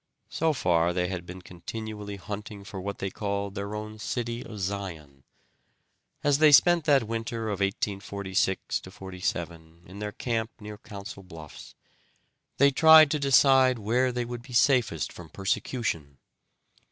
[0.29, 4.57] So far they had been continually hunting for what they called their own City of
[4.59, 5.21] Zion.
[6.23, 11.75] As they spent that winter of 1846 47 in their camp near Council Bluffs,
[12.57, 16.17] they tried to decide where they would be safest from persecution.